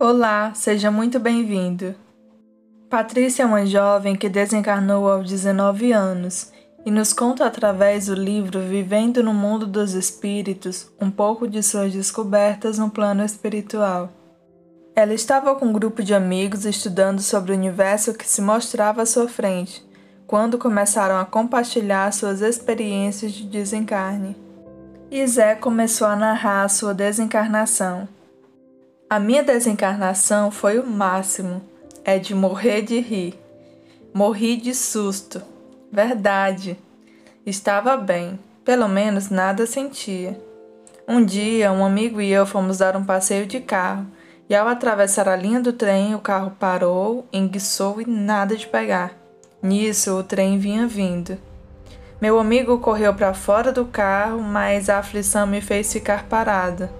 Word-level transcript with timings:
Olá, 0.00 0.52
seja 0.54 0.92
muito 0.92 1.18
bem-vindo. 1.18 1.92
Patrícia 2.88 3.42
é 3.42 3.46
uma 3.46 3.66
jovem 3.66 4.14
que 4.14 4.28
desencarnou 4.28 5.10
aos 5.10 5.28
19 5.28 5.90
anos 5.90 6.52
e 6.86 6.90
nos 6.92 7.12
conta 7.12 7.44
através 7.44 8.06
do 8.06 8.14
livro 8.14 8.60
Vivendo 8.60 9.24
no 9.24 9.34
Mundo 9.34 9.66
dos 9.66 9.94
Espíritos 9.94 10.88
um 11.00 11.10
pouco 11.10 11.48
de 11.48 11.64
suas 11.64 11.92
descobertas 11.92 12.78
no 12.78 12.88
plano 12.88 13.24
espiritual. 13.24 14.08
Ela 14.94 15.14
estava 15.14 15.56
com 15.56 15.66
um 15.66 15.72
grupo 15.72 16.00
de 16.00 16.14
amigos 16.14 16.64
estudando 16.64 17.20
sobre 17.20 17.50
o 17.50 17.56
universo 17.56 18.14
que 18.14 18.28
se 18.28 18.40
mostrava 18.40 19.02
à 19.02 19.06
sua 19.06 19.26
frente, 19.26 19.84
quando 20.28 20.58
começaram 20.58 21.18
a 21.18 21.24
compartilhar 21.24 22.12
suas 22.12 22.40
experiências 22.40 23.32
de 23.32 23.42
desencarne. 23.42 24.36
E 25.10 25.26
Zé 25.26 25.56
começou 25.56 26.06
a 26.06 26.14
narrar 26.14 26.68
sua 26.68 26.94
desencarnação. 26.94 28.06
A 29.10 29.18
minha 29.18 29.42
desencarnação 29.42 30.50
foi 30.50 30.78
o 30.78 30.86
máximo. 30.86 31.62
É 32.04 32.18
de 32.18 32.34
morrer 32.34 32.82
de 32.82 33.00
rir. 33.00 33.40
Morri 34.12 34.54
de 34.54 34.74
susto. 34.74 35.40
Verdade. 35.90 36.76
Estava 37.46 37.96
bem. 37.96 38.38
Pelo 38.66 38.86
menos 38.86 39.30
nada 39.30 39.64
sentia. 39.64 40.38
Um 41.08 41.24
dia, 41.24 41.72
um 41.72 41.86
amigo 41.86 42.20
e 42.20 42.30
eu 42.30 42.44
fomos 42.44 42.78
dar 42.78 42.96
um 42.96 43.04
passeio 43.04 43.46
de 43.46 43.60
carro. 43.60 44.06
E 44.46 44.54
ao 44.54 44.68
atravessar 44.68 45.26
a 45.26 45.36
linha 45.36 45.60
do 45.60 45.72
trem, 45.72 46.14
o 46.14 46.18
carro 46.18 46.52
parou, 46.60 47.26
enguiçou 47.32 48.02
e 48.02 48.04
nada 48.06 48.56
de 48.56 48.66
pegar. 48.66 49.16
Nisso, 49.62 50.18
o 50.18 50.22
trem 50.22 50.58
vinha 50.58 50.86
vindo. 50.86 51.38
Meu 52.20 52.38
amigo 52.38 52.78
correu 52.78 53.14
para 53.14 53.32
fora 53.32 53.72
do 53.72 53.86
carro, 53.86 54.42
mas 54.42 54.90
a 54.90 54.98
aflição 54.98 55.46
me 55.46 55.62
fez 55.62 55.90
ficar 55.90 56.24
parada. 56.24 56.92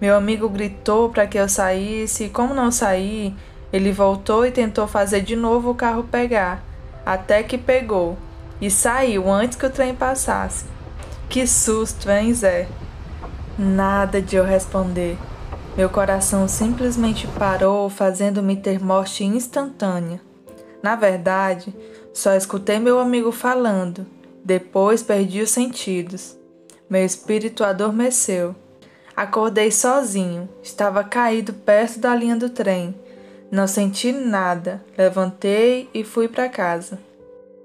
Meu 0.00 0.14
amigo 0.14 0.48
gritou 0.48 1.08
para 1.08 1.26
que 1.26 1.38
eu 1.38 1.48
saísse 1.48 2.24
e, 2.24 2.28
como 2.28 2.54
não 2.54 2.70
saí, 2.70 3.34
ele 3.72 3.92
voltou 3.92 4.44
e 4.44 4.50
tentou 4.50 4.86
fazer 4.86 5.22
de 5.22 5.34
novo 5.34 5.70
o 5.70 5.74
carro 5.74 6.04
pegar, 6.04 6.62
até 7.04 7.42
que 7.42 7.56
pegou 7.56 8.16
e 8.60 8.70
saiu 8.70 9.30
antes 9.30 9.56
que 9.56 9.66
o 9.66 9.70
trem 9.70 9.94
passasse. 9.94 10.64
Que 11.28 11.46
susto, 11.46 12.10
hein, 12.10 12.32
Zé? 12.32 12.68
Nada 13.58 14.20
de 14.20 14.36
eu 14.36 14.44
responder. 14.44 15.18
Meu 15.76 15.90
coração 15.90 16.48
simplesmente 16.48 17.26
parou, 17.38 17.90
fazendo-me 17.90 18.56
ter 18.56 18.82
morte 18.82 19.24
instantânea. 19.24 20.20
Na 20.82 20.94
verdade, 20.96 21.74
só 22.12 22.34
escutei 22.34 22.78
meu 22.78 22.98
amigo 22.98 23.32
falando. 23.32 24.06
Depois 24.44 25.02
perdi 25.02 25.42
os 25.42 25.50
sentidos. 25.50 26.36
Meu 26.88 27.04
espírito 27.04 27.64
adormeceu. 27.64 28.54
Acordei 29.16 29.70
sozinho, 29.70 30.46
estava 30.62 31.02
caído 31.02 31.54
perto 31.54 31.98
da 31.98 32.14
linha 32.14 32.36
do 32.36 32.50
trem. 32.50 32.94
Não 33.50 33.66
senti 33.66 34.12
nada, 34.12 34.84
levantei 34.94 35.88
e 35.94 36.04
fui 36.04 36.28
para 36.28 36.50
casa. 36.50 36.98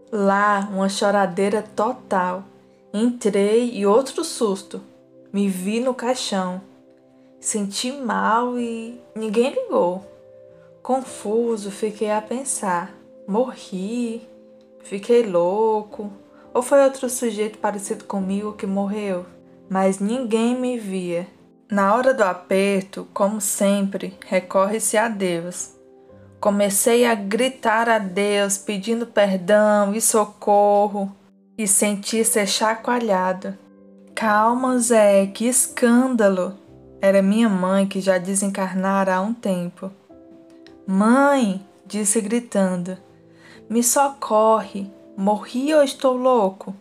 Lá, 0.09 0.69
uma 0.72 0.88
choradeira 0.88 1.61
total. 1.75 2.45
Entrei 2.94 3.69
e 3.73 3.85
outro 3.85 4.23
susto. 4.23 4.81
Me 5.33 5.49
vi 5.49 5.81
no 5.81 5.94
caixão. 5.94 6.61
Senti 7.38 7.91
mal 7.91 8.57
e 8.57 9.02
ninguém 9.13 9.52
ligou. 9.53 10.05
Confuso, 10.81 11.69
fiquei 11.69 12.11
a 12.11 12.22
pensar: 12.22 12.94
morri? 13.27 14.25
Fiquei 14.83 15.23
louco? 15.23 16.13
Ou 16.53 16.61
foi 16.61 16.81
outro 16.81 17.09
sujeito 17.09 17.57
parecido 17.57 18.05
comigo 18.05 18.53
que 18.53 18.66
morreu? 18.66 19.25
Mas 19.69 19.99
ninguém 19.99 20.57
me 20.57 20.77
via. 20.77 21.27
Na 21.72 21.95
hora 21.95 22.14
do 22.14 22.22
aperto, 22.22 23.08
como 23.14 23.39
sempre, 23.39 24.14
recorre-se 24.27 24.97
a 24.97 25.08
Deus. 25.08 25.69
Comecei 26.38 27.05
a 27.05 27.16
gritar 27.16 27.88
a 27.88 27.97
Deus 27.97 28.58
pedindo 28.58 29.08
perdão 29.08 29.95
e 29.95 30.02
socorro 30.02 31.16
e 31.58 31.66
senti 31.66 32.25
ser 32.25 32.45
chacoalhado. 32.45 33.57
Calma, 34.13 34.78
Zé, 34.79 35.28
que 35.28 35.45
escândalo! 35.45 36.59
Era 37.00 37.22
minha 37.22 37.47
mãe 37.47 37.88
que 37.88 38.01
já 38.01 38.18
desencarnara 38.18 39.16
há 39.16 39.22
um 39.22 39.34
tempo. 39.34 39.90
Mãe, 40.85 41.66
disse 41.85 42.19
gritando, 42.19 42.97
me 43.69 43.81
socorre, 43.81 44.91
morri 45.16 45.74
ou 45.74 45.81
estou 45.81 46.18
louco? 46.18 46.75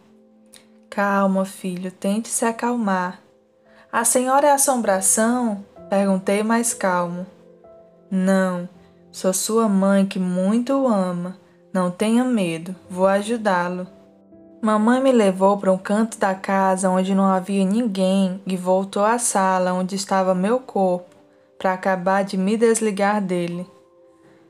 Calma, 0.91 1.45
filho, 1.45 1.93
tente 1.93 2.29
se 2.29 2.45
acalmar. 2.45 3.30
A 3.93 4.05
senhora 4.05 4.47
é 4.47 4.53
assombração? 4.53 5.65
Perguntei 5.89 6.45
mais 6.45 6.73
calmo. 6.73 7.27
Não, 8.09 8.69
sou 9.11 9.33
sua 9.33 9.69
mãe 9.69 10.07
que 10.07 10.17
muito 10.17 10.73
o 10.73 10.87
ama. 10.87 11.37
Não 11.73 11.91
tenha 11.91 12.23
medo, 12.23 12.73
vou 12.89 13.09
ajudá-lo. 13.09 13.89
Mamãe 14.63 15.03
me 15.03 15.11
levou 15.11 15.59
para 15.59 15.73
um 15.73 15.79
canto 15.79 16.21
da 16.21 16.37
casa 16.37 16.89
onde 16.89 17.17
não 17.17 17.25
havia 17.25 17.65
ninguém 17.65 18.41
e 18.47 18.57
voltou 18.57 19.05
à 19.05 19.19
sala 19.19 19.73
onde 19.73 19.97
estava 19.97 20.37
meu 20.37 20.61
corpo 20.61 21.17
para 21.59 21.73
acabar 21.73 22.23
de 22.23 22.37
me 22.37 22.57
desligar 22.57 23.21
dele. 23.21 23.67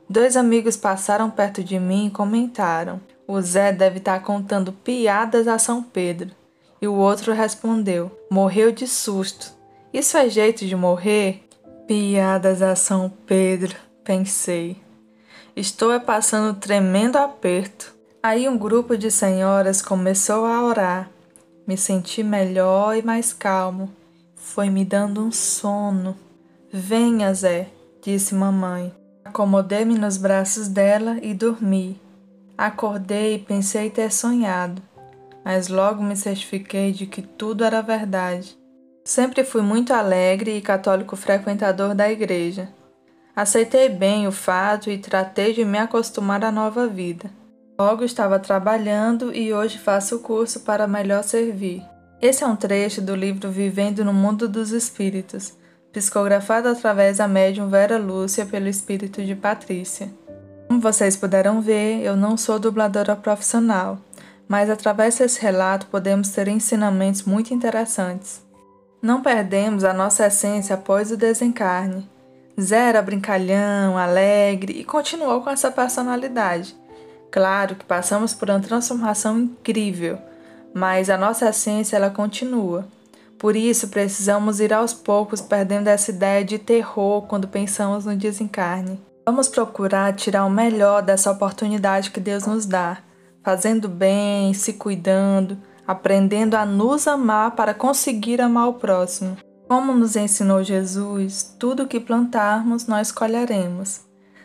Dois 0.07 0.37
amigos 0.37 0.77
passaram 0.77 1.31
perto 1.31 1.63
de 1.63 1.79
mim 1.79 2.07
e 2.07 2.11
comentaram: 2.11 3.01
O 3.27 3.41
Zé 3.41 3.71
deve 3.71 3.97
estar 3.97 4.21
contando 4.21 4.71
piadas 4.71 5.47
a 5.47 5.57
São 5.57 5.81
Pedro. 5.81 6.40
E 6.81 6.87
o 6.87 6.95
outro 6.95 7.31
respondeu: 7.31 8.11
Morreu 8.29 8.71
de 8.71 8.87
susto. 8.87 9.53
Isso 9.93 10.17
é 10.17 10.27
jeito 10.27 10.65
de 10.65 10.75
morrer? 10.75 11.47
Piadas 11.87 12.61
a 12.61 12.75
São 12.75 13.11
Pedro, 13.25 13.75
pensei. 14.03 14.77
Estou 15.55 15.91
é 15.91 15.99
passando 15.99 16.57
tremendo 16.57 17.17
aperto. 17.17 17.93
Aí 18.23 18.49
um 18.49 18.57
grupo 18.57 18.97
de 18.97 19.11
senhoras 19.11 19.81
começou 19.81 20.45
a 20.45 20.63
orar. 20.63 21.09
Me 21.67 21.77
senti 21.77 22.23
melhor 22.23 22.95
e 22.95 23.03
mais 23.03 23.31
calmo. 23.31 23.91
Foi 24.35 24.69
me 24.69 24.83
dando 24.83 25.21
um 25.21 25.31
sono. 25.31 26.17
Venha, 26.71 27.33
Zé, 27.33 27.67
disse 28.01 28.33
mamãe. 28.33 28.91
Acomodei-me 29.23 29.95
nos 29.95 30.17
braços 30.17 30.67
dela 30.67 31.19
e 31.21 31.33
dormi. 31.33 31.99
Acordei 32.57 33.35
e 33.35 33.39
pensei 33.39 33.89
ter 33.89 34.11
sonhado 34.11 34.81
mas 35.43 35.67
logo 35.67 36.03
me 36.03 36.15
certifiquei 36.15 36.91
de 36.91 37.05
que 37.05 37.21
tudo 37.21 37.63
era 37.63 37.81
verdade. 37.81 38.57
Sempre 39.03 39.43
fui 39.43 39.61
muito 39.61 39.93
alegre 39.93 40.55
e 40.55 40.61
católico 40.61 41.15
frequentador 41.15 41.95
da 41.95 42.11
igreja. 42.11 42.69
Aceitei 43.35 43.89
bem 43.89 44.27
o 44.27 44.31
fato 44.31 44.89
e 44.89 44.97
tratei 44.97 45.53
de 45.53 45.65
me 45.65 45.77
acostumar 45.77 46.43
à 46.43 46.51
nova 46.51 46.87
vida. 46.87 47.29
Logo 47.79 48.03
estava 48.03 48.37
trabalhando 48.37 49.35
e 49.35 49.51
hoje 49.51 49.79
faço 49.79 50.17
o 50.17 50.19
curso 50.19 50.59
para 50.59 50.87
melhor 50.87 51.23
servir. 51.23 51.83
Esse 52.21 52.43
é 52.43 52.47
um 52.47 52.55
trecho 52.55 53.01
do 53.01 53.15
livro 53.15 53.49
Vivendo 53.49 54.05
no 54.05 54.13
Mundo 54.13 54.47
dos 54.47 54.69
Espíritos, 54.69 55.57
psicografado 55.91 56.67
através 56.67 57.17
da 57.17 57.27
médium 57.27 57.67
Vera 57.69 57.97
Lúcia 57.97 58.45
pelo 58.45 58.67
espírito 58.67 59.23
de 59.23 59.33
Patrícia. 59.33 60.13
Como 60.67 60.79
vocês 60.79 61.17
puderam 61.17 61.61
ver, 61.61 62.03
eu 62.03 62.15
não 62.15 62.37
sou 62.37 62.59
dubladora 62.59 63.15
profissional 63.15 63.97
mas 64.51 64.69
através 64.69 65.17
desse 65.17 65.41
relato 65.41 65.87
podemos 65.87 66.27
ter 66.27 66.49
ensinamentos 66.49 67.23
muito 67.23 67.53
interessantes. 67.53 68.45
Não 69.01 69.21
perdemos 69.21 69.85
a 69.85 69.93
nossa 69.93 70.27
essência 70.27 70.75
após 70.75 71.09
o 71.09 71.15
desencarne. 71.15 72.05
Zé 72.59 72.89
era 72.89 73.01
brincalhão, 73.01 73.97
alegre 73.97 74.73
e 74.73 74.83
continuou 74.83 75.39
com 75.39 75.49
essa 75.49 75.71
personalidade. 75.71 76.75
Claro 77.31 77.77
que 77.77 77.85
passamos 77.85 78.33
por 78.33 78.49
uma 78.49 78.59
transformação 78.59 79.39
incrível, 79.39 80.17
mas 80.73 81.09
a 81.09 81.17
nossa 81.17 81.47
essência 81.47 81.95
ela 81.95 82.09
continua. 82.09 82.85
Por 83.39 83.55
isso 83.55 83.87
precisamos 83.87 84.59
ir 84.59 84.73
aos 84.73 84.93
poucos 84.93 85.39
perdendo 85.39 85.87
essa 85.87 86.11
ideia 86.11 86.43
de 86.43 86.59
terror 86.59 87.21
quando 87.21 87.47
pensamos 87.47 88.03
no 88.03 88.17
desencarne. 88.17 88.99
Vamos 89.25 89.47
procurar 89.47 90.13
tirar 90.13 90.43
o 90.43 90.49
melhor 90.49 91.01
dessa 91.01 91.31
oportunidade 91.31 92.11
que 92.11 92.19
Deus 92.19 92.45
nos 92.45 92.65
dá 92.65 92.97
fazendo 93.43 93.89
bem, 93.89 94.53
se 94.53 94.73
cuidando, 94.73 95.57
aprendendo 95.87 96.55
a 96.55 96.65
nos 96.65 97.07
amar 97.07 97.51
para 97.51 97.73
conseguir 97.73 98.41
amar 98.41 98.69
o 98.69 98.73
próximo. 98.73 99.37
Como 99.67 99.93
nos 99.93 100.15
ensinou 100.15 100.63
Jesus, 100.63 101.55
tudo 101.57 101.87
que 101.87 101.99
plantarmos 101.99 102.87
nós 102.87 103.11
colheremos. 103.11 104.01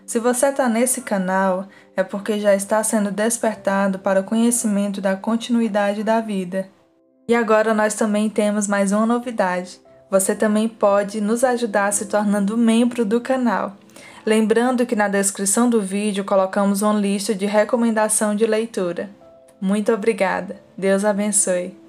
Se 0.07 0.21
você 0.21 0.47
está 0.47 0.69
nesse 0.69 1.01
canal, 1.01 1.67
é 1.97 2.03
porque 2.05 2.39
já 2.39 2.55
está 2.55 2.83
sendo 2.85 3.11
despertado 3.11 3.99
para 3.99 4.21
o 4.21 4.25
conhecimento 4.25 5.01
da 5.01 5.17
continuidade 5.17 6.05
da 6.05 6.21
vida. 6.21 6.69
E 7.29 7.35
agora 7.35 7.75
nós 7.75 7.95
também 7.95 8.31
temos 8.31 8.69
mais 8.69 8.93
uma 8.93 9.05
novidade. 9.05 9.81
Você 10.09 10.37
também 10.37 10.69
pode 10.69 11.21
nos 11.21 11.43
ajudar 11.43 11.93
se 11.93 12.07
tornando 12.07 12.57
membro 12.57 13.05
do 13.05 13.21
canal. 13.21 13.77
Lembrando 14.27 14.85
que 14.85 14.97
na 14.97 15.07
descrição 15.07 15.71
do 15.71 15.81
vídeo 15.81 16.25
colocamos 16.25 16.83
uma 16.83 16.93
lista 16.93 17.33
de 17.33 17.47
recomendação 17.47 18.35
de 18.35 18.45
leitura. 18.45 19.09
Muito 19.61 19.93
obrigada. 19.93 20.57
Deus 20.77 21.05
abençoe. 21.05 21.86